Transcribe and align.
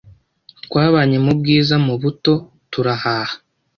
Twabanye 0.65 1.17
mu 1.25 1.31
bwiza, 1.39 1.75
mu 1.85 1.93
buto 2.01 2.33
turahaha 2.71 3.35